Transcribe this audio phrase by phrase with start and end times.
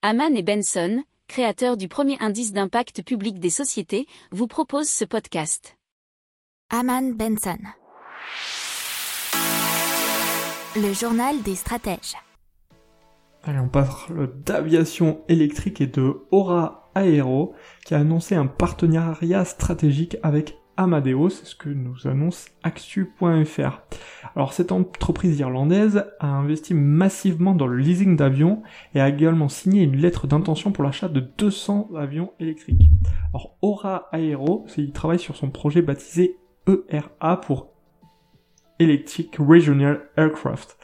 [0.00, 5.76] Haman et Benson, créateurs du premier indice d'impact public des sociétés, vous proposent ce podcast.
[6.70, 7.58] Haman Benson.
[10.76, 12.14] Le journal des stratèges.
[13.42, 20.16] Allez, on parle d'aviation électrique et de Aura Aero qui a annoncé un partenariat stratégique
[20.22, 23.82] avec Amadeus, c'est ce que nous annonce Actu.fr.
[24.36, 28.62] Alors cette entreprise irlandaise a investi massivement dans le leasing d'avions
[28.94, 32.90] et a également signé une lettre d'intention pour l'achat de 200 avions électriques.
[33.32, 36.36] Alors Aura Aero, il travaille sur son projet baptisé
[36.90, 37.68] ERA pour
[38.78, 40.76] Electric Regional Aircraft.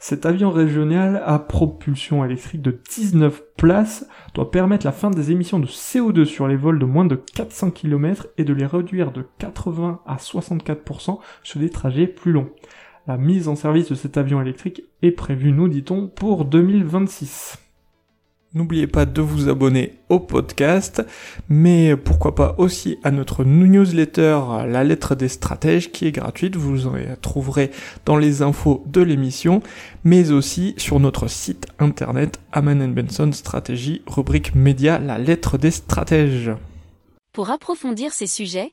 [0.00, 5.58] Cet avion régional à propulsion électrique de 19 places doit permettre la fin des émissions
[5.58, 9.26] de CO2 sur les vols de moins de 400 km et de les réduire de
[9.38, 12.50] 80 à 64% sur des trajets plus longs.
[13.06, 17.58] La mise en service de cet avion électrique est prévue, nous dit-on, pour 2026.
[18.54, 21.04] N'oubliez pas de vous abonner au podcast,
[21.50, 24.38] mais pourquoi pas aussi à notre newsletter
[24.68, 27.72] La lettre des stratèges qui est gratuite, vous en trouverez
[28.06, 29.60] dans les infos de l'émission,
[30.04, 36.52] mais aussi sur notre site internet Aman Benson Stratégie, rubrique média La lettre des stratèges.
[37.34, 38.72] Pour approfondir ces sujets,